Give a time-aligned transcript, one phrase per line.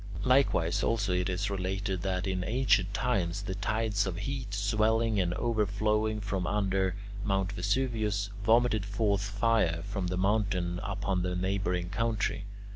[0.23, 5.31] Likewise also it is related that in ancient times the tides of heat, swelling and
[5.35, 7.51] overflowing from under Mt.
[7.51, 12.45] Vesuvius, vomited forth fire from the mountain upon the neighbouring country.